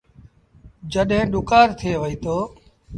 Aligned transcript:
جڏهيݩ 0.91 1.31
ڏُڪآر 1.33 1.67
ٿئي 1.79 1.91
وهيٚتو۔ 2.01 2.37